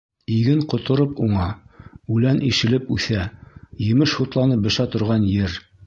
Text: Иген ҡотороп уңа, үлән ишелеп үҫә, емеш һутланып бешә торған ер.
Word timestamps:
Иген 0.35 0.61
ҡотороп 0.71 1.19
уңа, 1.25 1.45
үлән 2.17 2.41
ишелеп 2.49 2.91
үҫә, 2.99 3.29
емеш 3.91 4.19
һутланып 4.23 4.69
бешә 4.69 4.93
торған 4.97 5.31
ер. 5.39 5.65